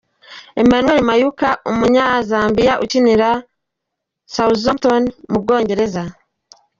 Emmanuel 0.61 1.01
Mayuka, 1.09 1.49
umunyazambiya 1.71 2.73
ukinira 2.83 3.29
Southampton 4.33 5.03
mu 5.31 5.37
Bwongereza. 5.43 6.03